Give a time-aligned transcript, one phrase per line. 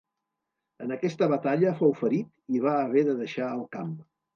[0.85, 3.99] En aquesta batalla fou ferit i va haver de deixar el camp.